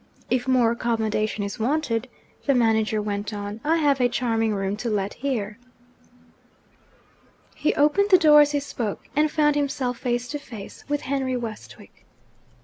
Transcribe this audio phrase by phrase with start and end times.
[0.31, 2.09] 'If more accommodation is wanted,'
[2.47, 5.59] the manager went on, 'I have a charming room to let here.'
[7.53, 11.37] He opened the door as he spoke, and found himself face to face with Henry
[11.37, 12.07] Westwick.